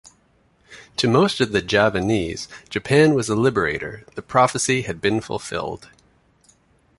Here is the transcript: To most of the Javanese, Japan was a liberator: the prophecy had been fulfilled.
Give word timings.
To 0.97 1.07
most 1.07 1.39
of 1.41 1.51
the 1.51 1.61
Javanese, 1.61 2.47
Japan 2.69 3.13
was 3.13 3.29
a 3.29 3.35
liberator: 3.35 4.03
the 4.15 4.23
prophecy 4.23 4.81
had 4.81 4.99
been 4.99 5.21
fulfilled. 5.21 5.89